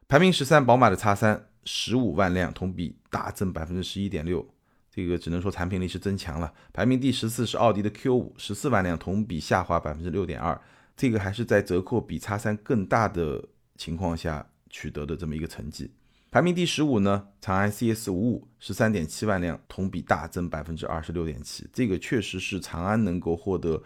[0.08, 4.46] 排名十三，宝马的 X 三十五万辆，同比大增百分之十一点六，
[4.90, 6.52] 这个只能说产品力是增强了。
[6.72, 10.60] 排名第十四是奥迪的 Q 五，十四万辆，同比下滑百分之六点二，
[10.96, 13.42] 这个还是在折扣比 X 三更大的
[13.76, 15.90] 情况下取得的这么一个成绩。
[16.30, 23.82] 排名第十五呢，长安 CS 五五十三点七万辆，同比大增百分之二十六点七，这个确实是长安能够获得。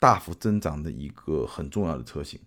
[0.00, 2.40] 大幅增长的一个很重要的车型。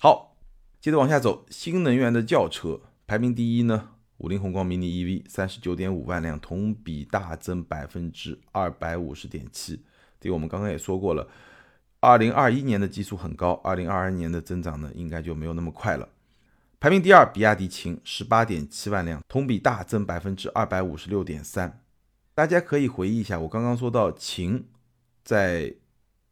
[0.00, 0.34] 好，
[0.80, 9.84] 接着往下走，新能源的轿车排名第一呢，五菱宏光 mini EV 三十九点五万辆，同比大增百分之二百五十点七。
[10.18, 11.28] 这个我们刚刚也说过了，
[12.00, 16.08] 二零二一年的基数很高，二零二二年的增长呢，应该就没有那么快了。
[16.80, 21.82] 排名第二，比亚迪秦十八点七万辆，同比大增百分之二百五十六点三。
[22.32, 24.66] 大家可以回忆一下，我刚刚说到秦
[25.22, 25.74] 在。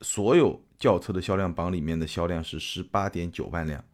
[0.00, 3.84] 所有轿车的销量榜里面的销量是十八点九万辆，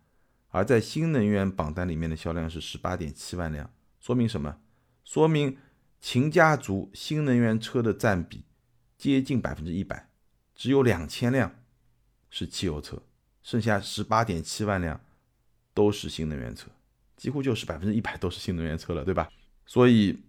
[0.49, 4.59] 而在新能源榜单里面的销量是十八点七万辆，说明什么？
[5.03, 5.57] 说明
[6.01, 8.45] 秦家族新能源车的占比
[8.99, 10.11] 接近百分之一百，
[10.55, 11.55] 只有两千辆
[12.29, 13.03] 是汽油车，
[13.43, 15.01] 剩下十八点七万辆
[15.73, 16.71] 都是新能源车，
[17.17, 19.29] 几乎就是百分之一百都是新能源车了，对吧？
[19.65, 20.23] 所以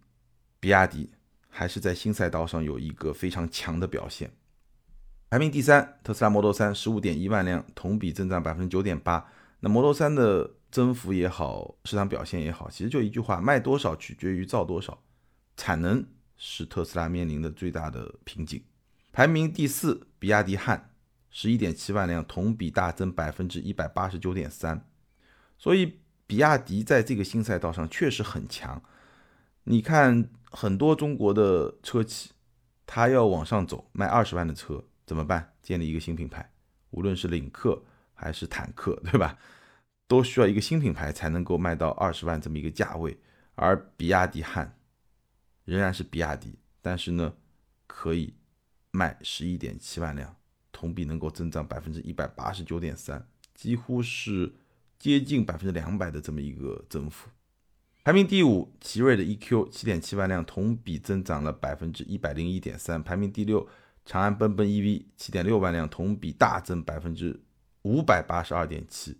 [0.61, 1.09] 比亚迪
[1.49, 4.31] 还是在新赛道上有一个非常强的表现。
[5.35, 9.29] 排名第三，特斯拉 Model 3十五点一万辆，同比增长百分之九点八。
[9.59, 14.97] 那 Model 3的增幅也好，市场表现也好，其实就一句话：卖多少取决于造多少。
[15.57, 16.05] 产能
[16.37, 18.63] 是特斯拉面临的最大的瓶颈。
[19.11, 20.91] 排名第四，比亚迪汉
[21.29, 24.87] 十一点七万辆，同比大增百分之一百八十九点三。
[25.57, 28.81] 所以，比亚迪在这个新赛道上确实很强。
[29.65, 32.31] 你看，很多中国的车企，
[32.85, 34.85] 它要往上走，卖二十万的车。
[35.05, 35.53] 怎么办？
[35.61, 36.51] 建立一个新品牌，
[36.89, 39.37] 无论是领克还是坦克，对吧？
[40.07, 43.17] 都需要一个新品牌才能够卖到二十万这么一个价位。
[43.55, 44.77] 而比亚迪汉
[45.63, 47.35] 仍然是比亚迪，但是呢，
[47.87, 48.33] 可以
[48.91, 50.35] 卖十一点七万辆，
[50.71, 54.53] 同比能够增长百分之一百八十九点三，几乎是
[54.97, 57.29] 接近百分之两百的这么一个增幅。
[58.03, 63.03] 排名第五，奇瑞的 eQ 七点七万辆，同比增长了百分之一百零一点三。
[63.03, 63.67] 排名第六。
[64.05, 67.41] 长安奔奔 EV 七点六万辆，同比大增百分之
[67.81, 69.17] 五百八十二点七。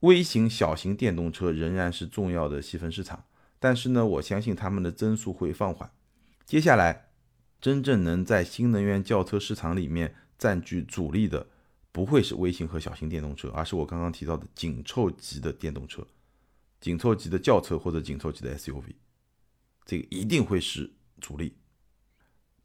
[0.00, 3.24] 微型、小型电动车仍然是重要的细分市场，
[3.58, 5.90] 但是呢，我相信他们的增速会放缓。
[6.44, 7.10] 接下来，
[7.60, 11.46] 真正能在新能源轿车市场里面占据主力的，
[11.92, 16.06] 不会是微型和小型电动车，而是我刚刚提到的紧凑级的电动车、
[16.80, 18.94] 紧凑级的轿车或者紧凑级的 SUV，
[19.84, 21.54] 这个一定会是主力。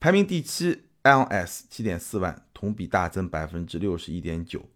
[0.05, 4.69] 排名第七，iOS 七点四万，同比大增百分之六十一点九。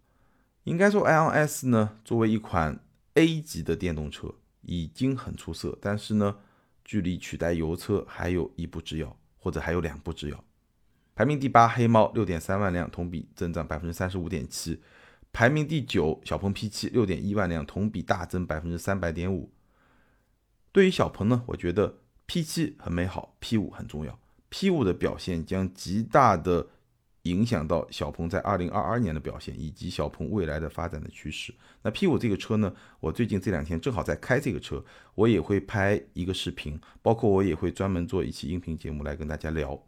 [0.64, 2.80] 应该说 iOS 呢，作为一款
[3.14, 6.38] A 级的电动车，已经很出色，但是呢，
[6.84, 10.44] 距离取代油车还有一步之遥，或者还有两步之遥。
[11.14, 14.82] 排名第八，黑猫六点三万辆，同比增长百分之三十五点七。
[15.32, 19.52] 排名第九，小鹏 P7 六点一万辆，同比大增百分之三百点五。
[20.72, 24.18] 对于小鹏呢，我觉得 P7 很美好，P5 很重要。
[24.50, 26.66] P5 的表现将极大的
[27.22, 31.54] 影响到小鹏在2022年的表现，以及小鹏未来的发展的趋势。
[31.82, 34.84] 那 P5 这个车呢，我最近这两天正好在开这个车，
[35.14, 39.80] 我也会拍一个视频，包括我也会专门做一期音频节目来跟大家聊。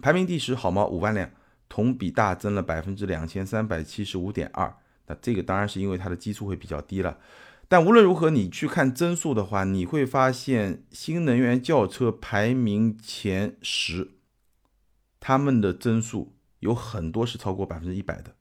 [0.00, 1.28] 排名第十，好猫五万辆，
[1.68, 4.72] 同比大增了百分之两千三百七十五点二。
[5.06, 7.18] 那这个当然是因为它的基数会比较低了。
[7.70, 14.12] 但无论如何，你去看增速的话，你会发现新能源轿车排名前十，
[15.20, 18.34] 他们的增速有很多是超过百分之一百的，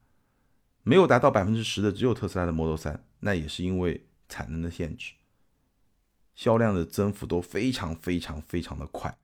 [0.83, 5.11] 没有达到百分之十的只有特斯拉的 Model 3，那也是因为产能的限制，
[6.33, 9.17] 销量的增幅都非常非常非常的快，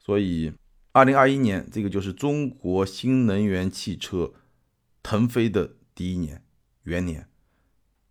[0.00, 0.52] 所以
[0.90, 4.32] 二零二一年这个就是中国新能源汽车
[5.00, 6.42] 腾飞的第一年
[6.82, 7.28] 元年。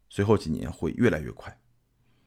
[0.09, 1.59] 随后几年会越来越快。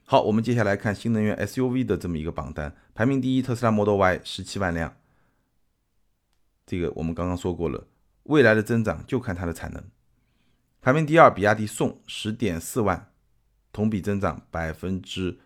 [0.05, 4.97] 好，我们接下来看新能源 SUV 的这么一个榜单，排名第一，特斯拉 Model Y 十七万辆。
[6.67, 7.87] 这个我们刚刚说过了，
[8.25, 9.85] 未来的增长就看它的产能。
[10.81, 13.13] 排名第二，比亚迪宋十点四万，
[13.73, 15.39] 同比增长百分之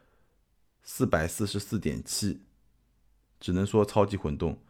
[0.82, 2.42] 四百四十四点七，
[3.40, 4.62] 只能说超级混动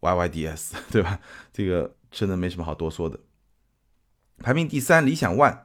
[0.00, 1.20] YYDS 对吧？
[1.52, 3.20] 这个真的没什么好多说的。
[4.38, 5.58] 排名第三，理想 ONE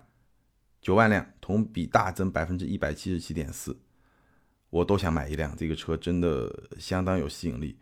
[0.82, 3.78] 九万辆，同比大增百分之一百七十七点四，
[4.70, 7.78] 我都想买一辆，这个车真的相当有吸引力，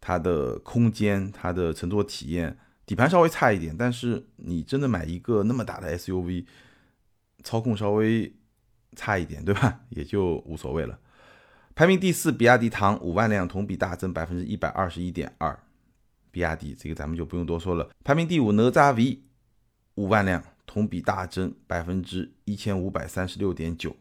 [0.00, 2.58] 它的空间，它的乘坐体验。
[2.84, 6.44] 底盘稍微差一点，但是你真的买一个那么大的 SUV，
[7.42, 8.34] 操控稍微
[8.96, 9.80] 差一点，对吧？
[9.90, 10.98] 也就无所谓了。
[11.74, 15.58] 排名第四，比亚迪唐五万辆，同比大增百分之一百二十一点二。
[16.30, 17.88] 比亚迪这个咱们就不用多说了。
[18.04, 19.22] 排名第五，哪吒 V
[19.94, 23.94] 五万辆，同比大增百分之一千五百三十六点九。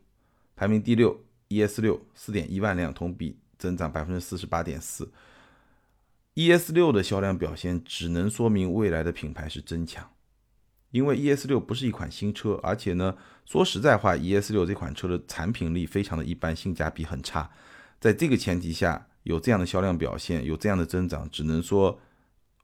[0.55, 5.11] 排名第六，ES 六四点一万辆，同比增长百分之四十八点四。
[6.35, 10.09] ES 六的销量表现只能说明未来的品牌是真强，
[10.91, 17.51] 因为 ES 六不是一款新车，而且呢，说实在话，ES 六这款车的产品力非常的一般，性价比很差。
[17.99, 21.99] 在这个前提下，有这样的销量表现，有这样的增长，只能说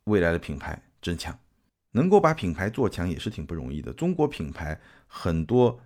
[0.05, 1.37] 未来的品牌真强。
[1.97, 3.91] 能够把品牌做强也是挺不容易的。
[3.91, 5.81] 中国品牌很多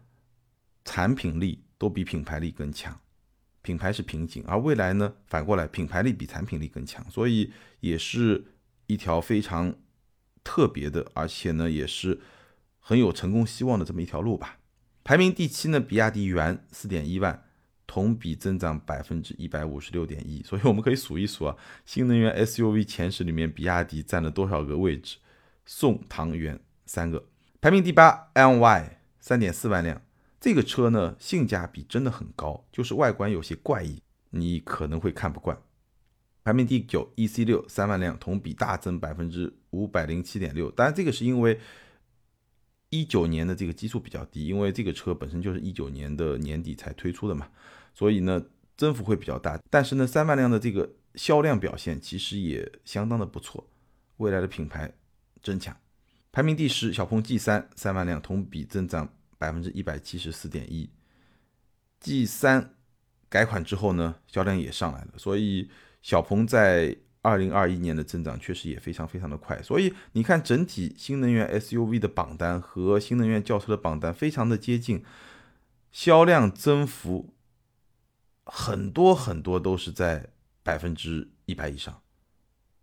[0.83, 2.99] 产品力都比品牌力更强。
[3.63, 5.13] 品牌是瓶颈，而未来呢？
[5.27, 8.43] 反过来，品牌力比产品力更强，所以也是
[8.87, 9.75] 一条非常
[10.43, 12.19] 特别的，而且呢，也是
[12.79, 14.57] 很有成功希望的这么一条路吧。
[15.03, 17.43] 排名第七呢，比亚迪元四点一万，
[17.85, 20.41] 同比增长百分之一百五十六点一。
[20.41, 25.17] 所以我们可以数一数啊，新能源 SUV 前十里面，比亚迪占了多少个位置？
[25.73, 27.29] 宋、唐、元三个。
[27.61, 30.01] 排名第八，LY 三点四万辆。
[30.37, 35.57] 这个车呢，性价比真的很高，就是外观有些怪异，你可能会看不惯。
[36.43, 40.69] 排名第九，E C 六三万辆，同比大增百分之五百零七点六。
[40.69, 41.57] 当然，这个是因为
[42.89, 47.47] 一九年的这个基数比较低，因为这个车本身就是一九年的年底才推出的嘛，
[47.93, 48.43] 所以呢，
[48.75, 49.57] 增幅会比较大。
[49.69, 53.65] 但是呢，三万辆的这个销量表现其实也相当的不错，
[54.17, 54.91] 未来的品牌
[55.41, 55.75] 真强。
[56.31, 59.13] 排名第十，小鹏 G 三三万辆，同比增长。
[59.41, 60.87] 百分之一百七十四点一
[61.99, 62.75] ，G 三
[63.27, 65.67] 改款之后呢，销量也上来了，所以
[66.03, 69.59] 小鹏在二零二一年的增长确实也非常非常的快。
[69.63, 75.03] 所以你看，整体新能源 SUV 的榜单和新能源轿车的榜单非常的接近，
[75.91, 77.33] 销量增幅
[78.45, 80.29] 很多很多都是在
[80.61, 82.03] 百分之一百以上，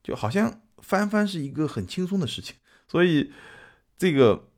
[0.02, 2.56] 就好像翻番是一个很轻松的事情。
[2.86, 3.32] 所以
[3.96, 4.48] 这个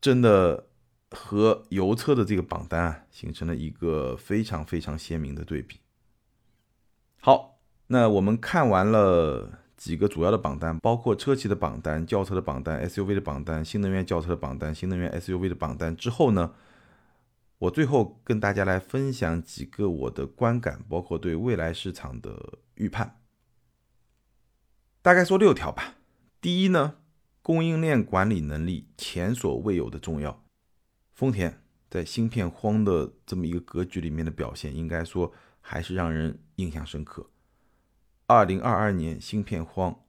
[0.00, 0.66] 真的。
[1.12, 5.80] 和油车的这个榜单啊，形成了一个非常非常鲜明的对比。
[7.18, 16.54] 好，那我们看完了几个主要的榜单，包括车企的榜单、轿车的榜单、SUV 的榜单、新能源轿车的榜单、新能源 SUV 的榜单之后呢，
[17.58, 23.19] 我最后跟大家来分享几个我的观感，包括对未来市场的预判，
[25.02, 25.94] 大概说六条吧。
[26.40, 26.96] 第一呢，
[27.42, 30.44] 供应链管理能力前所未有的重要。
[31.14, 37.30] 丰田在芯片荒的这么一个格局里面的表现，应该说还是让人印象深刻。
[38.26, 40.04] 二零二二年芯片荒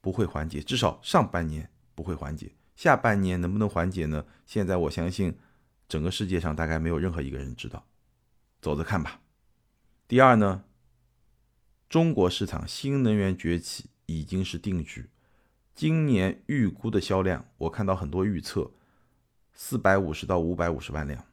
[0.00, 4.26] 不会缓解，至少上半年不会缓解，下半年能不能缓解呢？
[4.44, 5.38] 现在我相信
[5.88, 7.86] 整个世界上大概没有任何一个人知道，
[8.60, 9.20] 走着看吧。
[10.06, 10.64] 第二呢，
[11.88, 15.10] 中国市场新能源崛起已经是定局，
[15.74, 18.70] 今年预估的销量，我看到很多预测。
[19.58, 21.24] 四百五十到五百五十万辆，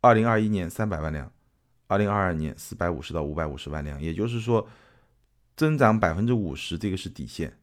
[0.00, 1.32] 二零二一年三百万辆，
[1.88, 4.68] 二零二二年四百五十到五百五十万辆，也就是说，
[5.56, 7.58] 增长百分之五十，这个是底线，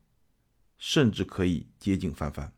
[0.77, 2.51] 甚至可以接近翻番。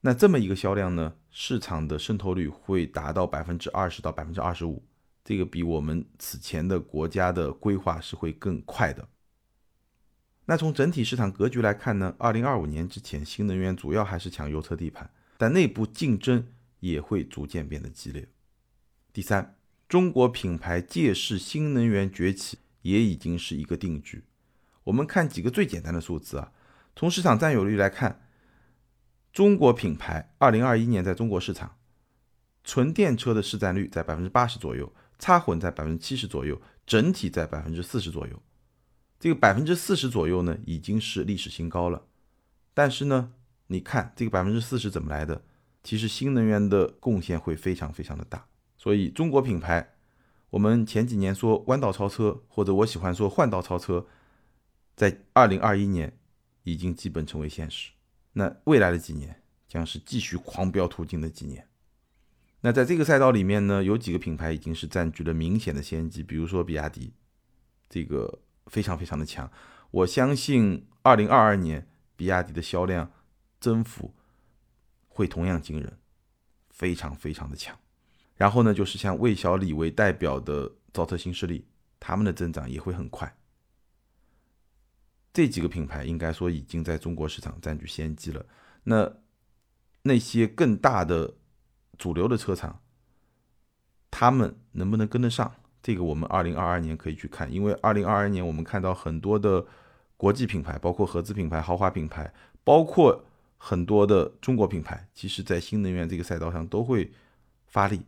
[0.00, 4.84] 那这么一个销量呢，市场的渗透率会达到百分之二十到百分之二十五，
[5.22, 9.08] 这个比我们此前的国家的规划是会更快的。
[10.46, 15.10] 那从整体市场格局来看呢，二零二五年之前，新能源主要还是抢油车地盘。
[15.36, 16.46] 但内部竞争
[16.80, 18.28] 也会逐渐变得激烈。
[19.12, 19.56] 第三，
[19.88, 24.24] 中国品牌借势新能源崛起也已经是一个定局。
[24.84, 26.52] 我们看几个最简单的数字啊，
[26.94, 28.20] 从市场占有率来看，
[29.32, 31.78] 中国品牌二零二一年在中国市场，
[32.62, 38.42] 纯电车的市占率在百分之八十左右，插混在百分之七十左右，整体在百分之四十左右。
[39.24, 42.06] 这个百分之四十左右呢，已经是历史新高了。
[42.74, 43.32] 但是呢？
[43.68, 45.42] 你看这个百分之四十怎么来的？
[45.82, 48.46] 其实新能源的贡献会非常非常的大。
[48.76, 49.94] 所以中国品牌，
[50.50, 54.06] 我们前几年说弯道超车，或者我喜欢说换道超车，
[54.94, 56.18] 在二零二一年
[56.64, 57.92] 已经基本成为现实。
[58.34, 61.66] 那未来的几年将是继续狂飙突进的几年。
[62.60, 67.14] 那在这个赛道里面呢，有几个品牌已经是占据了明显的先机，比如说比亚迪，
[67.88, 69.50] 这个非常非常的强。
[69.90, 73.12] 我相信二零二二年比亚迪的销量
[73.60, 74.14] 增幅
[75.08, 75.98] 会同样惊人，
[76.70, 77.78] 非常非常的强。
[78.36, 81.66] 然后呢，就是像魏小李为代表的造车新势力，
[82.00, 83.36] 他们的增长也会很快。
[85.32, 88.44] 这几个品牌应该说已经在中国市场占据先机了。
[88.84, 89.16] 那
[90.02, 91.34] 那些更大的
[91.96, 92.82] 主流的车厂，
[94.10, 95.54] 他们能不能跟得上？
[95.84, 99.64] 这个我们二零二二年可以去看，因为二零二二年我们看到很多的
[100.16, 102.32] 国际品牌，包括合资品牌、豪华品牌，
[102.64, 103.24] 包括
[103.56, 107.12] 很多的中国品牌，其实在新能源这个赛道上都会
[107.66, 108.00] 发力。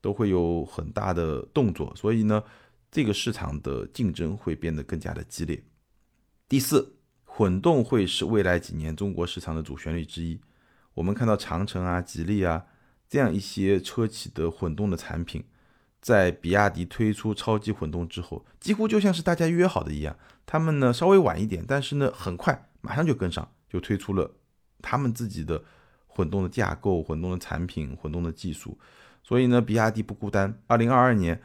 [0.00, 2.40] 都会有很大的动作，所以呢，
[2.88, 5.60] 这个市场的竞争会变得更加的激烈。
[6.48, 6.94] 第四，
[7.24, 10.38] 混动会是未来几年中国市场的主旋律之一。
[10.94, 12.64] 我们看到长城啊、吉利啊
[13.08, 15.44] 这样一些车企的混动的产品，
[16.00, 24.34] 在比亚迪推出超级混动之后，几乎就像是大家约好的一样，他们呢稍微晚一点，但是呢很快马上就跟上，就推出了
[24.80, 25.64] 他们自己的
[26.06, 28.78] 混动的架构、混动的产品、混动的技术。
[29.22, 30.58] 所以呢，比亚迪不孤单。
[30.66, 31.42] 二零二二年，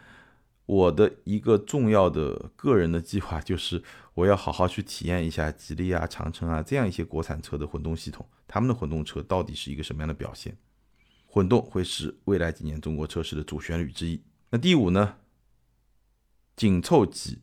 [0.65, 3.83] 我的一个重要的个人的计划就是，
[4.13, 10.55] 我要好好去体验一下吉利啊、长城啊这样一些国产车的混动系统，他们的混动车到底是一个什么样的表现？
[11.27, 14.21] 混动会是未来几年中国车市的主旋律之一。
[14.53, 15.17] 那第五呢？
[16.55, 17.41] 紧凑级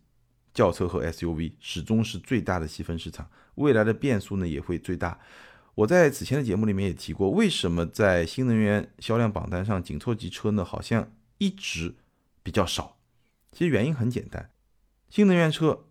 [0.55, 5.19] 轿车和 SUV 始终是最大的细分市场，未来的变数呢也会最大。
[5.75, 11.97] 我在此前的节目里面也提过，为什么在新能源销量榜单上紧凑级车呢好像一直
[12.45, 13.01] 比较少？
[13.51, 14.53] 其实原因很简单，
[15.09, 15.87] 新能源车、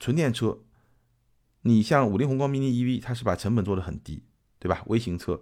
[0.00, 0.58] 纯电车，
[1.60, 4.24] 你像五菱宏光 mini EV，它是把成本做得很低，
[4.58, 4.82] 对吧？
[4.86, 5.40] 微型车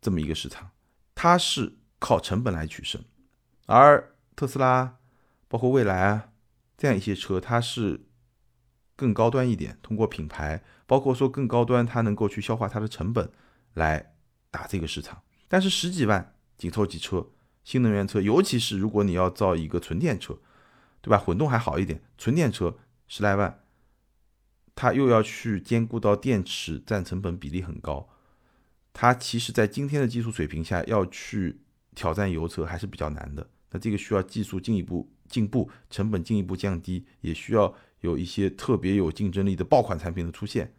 [0.00, 0.72] 这么一个市场，
[1.14, 3.00] 它是靠成本来取胜，
[3.66, 4.98] 而特斯拉、
[5.48, 6.28] 包括蔚来啊
[6.76, 8.02] 这样一些车，它是。
[8.98, 13.30] 更高端一点，通过品牌，包括说更高端，它能够去消化它的成本
[13.74, 14.14] 来
[14.50, 15.22] 打这个市场。
[15.48, 17.28] 但是十几万紧凑级车、
[17.62, 20.38] 新能源车，尤其是如果你要造一个纯电车，
[21.02, 21.18] 对吧？
[21.18, 23.62] 混动还好一点，纯电车十来万，
[24.74, 28.08] 它又要去兼顾到电池占成本比例很高，
[28.94, 31.60] 它其实在今天的技术水平下要去
[31.94, 33.46] 挑战油车还是比较难的。
[33.70, 37.74] 那这个需要技术进一步进步，成本进一步降低，也需要。
[38.00, 40.74] 有一些特别有竞争力的爆款产品的出现，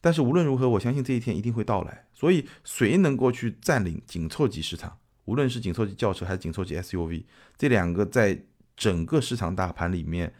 [0.00, 2.06] 但是无论如何，我相信这一天一定会到来。
[2.14, 7.24] 所以，谁能够去占领紧凑级市场，无论是紧凑级轿车还是紧凑级 SUV，
[7.58, 8.40] 这两个在
[8.76, 10.32] 整个市场大盘里面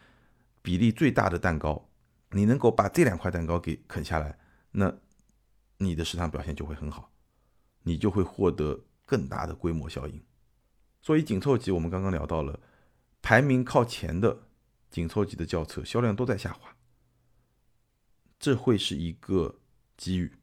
[0.63, 1.89] 比例最大的蛋糕，
[2.31, 4.39] 你能够把这两块蛋糕给啃下来，
[4.71, 4.91] 那
[5.77, 7.11] 你的市场表现就会很好，
[7.83, 10.19] 你就会获得更大的规模效应。
[11.01, 12.59] 所以，紧凑级我们刚刚聊到了
[13.21, 14.43] 排名靠前的。
[14.91, 16.75] 紧凑级的轿车销量都在下滑，
[18.37, 19.61] 这会是一个
[19.95, 20.33] 机遇，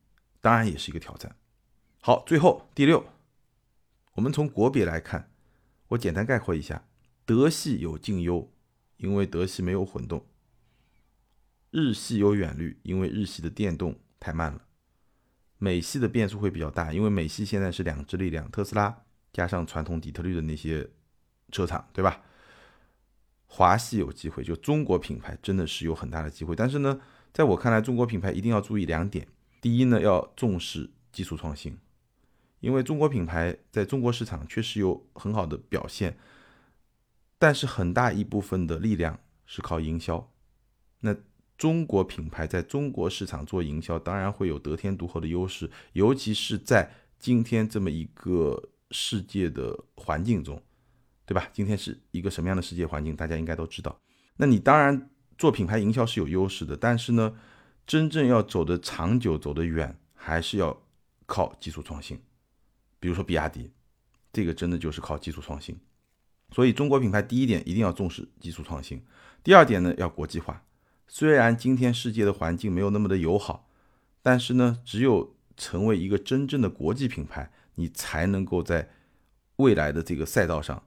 [0.41, 1.37] 当然也是一个挑战。
[2.01, 3.05] 好，最后第六，
[4.15, 5.31] 我们从国别来看，
[5.89, 6.89] 我简单概括一下：
[7.27, 8.51] 德系有近优，
[8.97, 10.21] 因为德系没有混动；
[11.71, 14.61] 日系有远虑，因为日系的电动太慢了；
[15.59, 20.89] 美系的变数会比较大，因为美系现在是两支力量，特斯拉加上传统底特律的那些
[21.51, 22.23] 车厂，对吧？
[23.47, 26.55] 华系有机会，就中国品牌真的是有很大的机会。
[26.55, 27.01] 但是呢，
[27.33, 29.27] 在我看来，中国品牌一定要注意两点：
[29.61, 31.79] 第一呢，要重视技术创新，
[32.61, 36.19] 因为中国品牌在中国市场确实有很好的表现，
[37.39, 40.31] 但是很大一部分的力量是靠营销。
[41.01, 41.17] 那
[41.57, 50.63] 中国品牌在中国市场做营销，当然会有得天独厚的优势，尤其是在今天这么一个世界的环境中。
[51.27, 51.47] 对吧？
[51.53, 54.01] 今天是一个什么样的世界环境，大家应该都知道。
[54.39, 57.37] 那你当然做品牌营销是有优势的，但是呢，
[57.87, 60.81] 真正要走得长久、走得远，还是要
[61.27, 62.19] 靠技术创新。
[62.99, 63.71] 比如说比亚迪，
[64.33, 65.79] 这个真的就是靠技术创新。
[66.51, 69.05] 所以中国品牌第一点一定要重视技术创新，
[69.45, 70.65] 第二点呢要国际化。
[71.07, 73.69] 虽然今天世界的环境没有那么的友好，
[74.23, 78.91] 但是呢，只有成为一个真正的国际品牌，你才能够在
[79.57, 80.83] 未来的这个赛道上。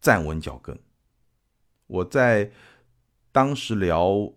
[0.00, 0.78] 站稳脚跟。
[1.86, 2.50] 我在
[3.32, 4.32] 当时聊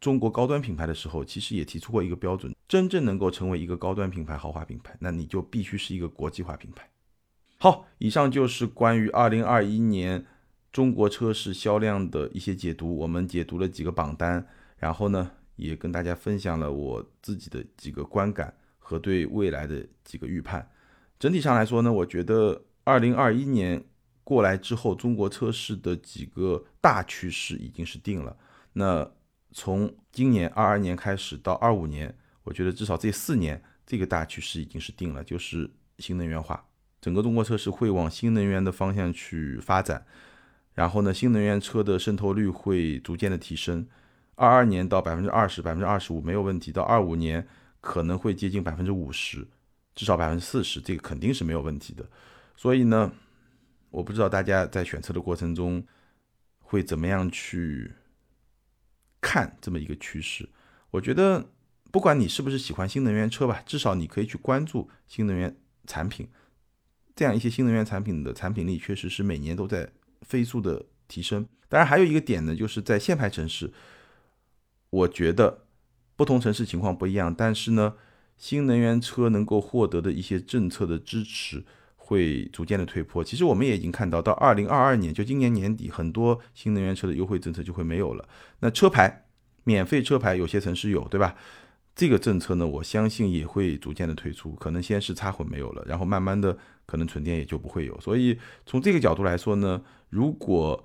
[0.00, 6.88] 中国高端品牌的时候，其实也提出过一个标准：真正能够成为一个高端品牌、豪华品牌，那你就必须是一个国际化品牌。
[7.58, 10.26] 好，以上就是关于二零二一年
[10.72, 12.96] 中国车市销量的一些解读。
[12.96, 14.46] 我们解读了几个榜单，
[14.78, 20.68] 然后呢，也跟大家分享了我自己的几个观感和对未来的几个预判。
[21.18, 23.82] 整体上来说呢，我觉得二零二一年
[24.22, 28.36] 过来之后，中国车市的几个大趋势已经是定了。
[28.74, 29.10] 那
[29.52, 32.14] 从今年二二年开始到二五年，
[32.44, 36.66] 我觉得至少这四年这个大趋势已经是定了，就是新能源化。
[37.00, 40.04] 整个中国车市会往新能源的方向去发展，
[40.74, 43.86] 然后呢，新能源车的渗透率会逐渐的提升。
[44.34, 47.46] 二二年到百分之二十、百分之二十五没有问题，到二五年
[47.80, 49.46] 可能会接近百分之五十，
[49.96, 52.08] 至少百分之四十，这个肯定是没有问题的。
[52.54, 53.12] 所以呢，
[53.90, 55.84] 我不知道大家在选车的过程中
[56.60, 57.92] 会怎么样去
[59.20, 60.48] 看这么一个趋势。
[60.90, 61.50] 我觉得，
[61.90, 66.28] 不管你是不是喜欢新能源车吧，至少你可以去关注新能源产品，
[67.14, 69.90] 这样一些新能源产品的产品力确实是每年都在
[70.22, 71.48] 飞速的提升。
[71.68, 73.72] 当然，还有一个点呢，就是在限牌城市。
[74.90, 75.66] 我觉得
[76.14, 77.94] 不同城市情况不一样，但是呢，
[78.36, 81.64] 新能源车能够获得的一些政策的支持
[81.96, 83.24] 会逐渐的退坡。
[83.24, 88.28] 其实我们也已经看到，到二零二二年，就今年年底，很多新能源车的优惠政策就会没有了。
[88.60, 89.26] 那车牌
[89.64, 91.34] 免费车牌有些城市有，对吧？
[91.94, 97.98] 这个政策呢，我相信也会逐渐的退出，可能先是插混没有了，然后慢慢的可能纯电也就不会有。
[98.02, 99.80] 所以从这个角度来说呢，
[100.10, 100.84] 如果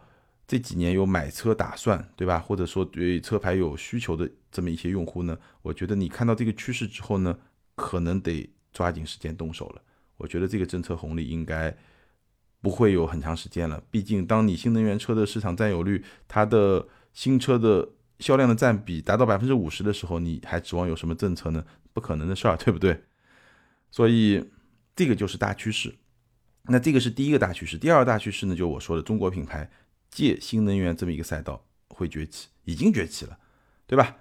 [0.52, 2.38] 这几年有买车打算，对吧？
[2.38, 7.40] 或者说对车牌有需求的这么一些用户呢，我觉得你看到这个趋势之后呢，
[7.74, 9.82] 可能得抓紧时间动手了。
[10.18, 11.74] 我觉得这个政策红利应该
[12.60, 13.82] 不会有很长时间了。
[13.90, 17.88] 毕竟，当你新能源车的市场占有率，它的新车的
[18.20, 21.64] 销量的占比达到百分之五十的时候，你还指望有什么政策呢？
[21.94, 23.06] 不可能的事儿，对不对？
[23.90, 24.52] 所以
[24.98, 25.96] 这个就是大趋势。
[26.64, 27.78] 那这个是第一个大趋势。
[27.78, 29.72] 第二个大趋势呢，就我说的中国品牌。
[30.12, 33.40] 借新能源这么一个赛道会崛起，已经崛起了，
[33.88, 34.18] 对吧？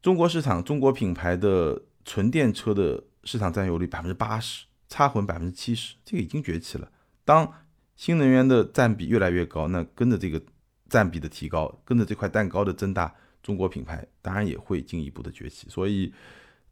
[0.00, 6.90] 中国市场中国品牌的纯电车的市场占有率百分之八十，插混百分之七十，这个已经崛起了。
[7.24, 7.52] 当
[7.96, 10.40] 新能源的占比越来越高，那跟着这个
[10.88, 15.68] 占比的提高，跟着这块蛋糕的增大，中国品牌当然也会进一步的崛起。
[15.68, 16.14] 所以，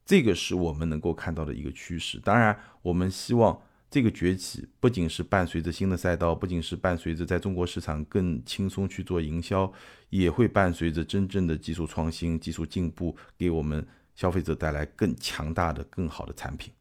[0.07, 2.21] 这个是我们能够看到的一个趋势。
[2.21, 3.61] 当然，我们希望。
[3.91, 9.71] 这个崛起不仅是伴随着新的赛道，不仅是伴随着在中国市场更轻松去做营销，
[10.11, 13.85] 也会伴随着真正的技术创新、技术进步，给我们
[14.15, 16.73] 消费者带来更强大的、更好的产品。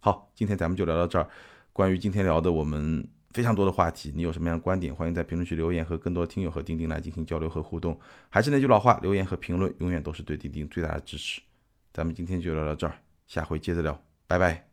[0.00, 1.26] 好，今天咱们就聊到这儿。
[1.72, 4.94] 关于今天聊的我们非常多的话题，你有什么样的观点？
[4.94, 7.98] 欢迎在评论区留言，和更多听友和钉钉来进行交流和互动。
[8.28, 11.40] 还是那句老话，留言和评论永远都是对钉钉最大的支持。
[11.94, 14.69] 咱们今天就聊到这儿，下回接着聊，拜拜。